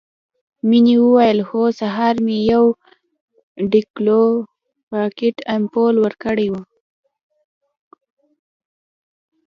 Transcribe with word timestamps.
مينې 0.69 0.95
وويل 1.05 1.39
هو 1.49 1.63
سهار 1.79 2.15
مې 2.25 2.37
يو 2.51 2.63
ډيکلوفينک 3.71 5.35
امپول 5.55 5.95
ورکړى 6.03 6.47
و. 6.51 6.55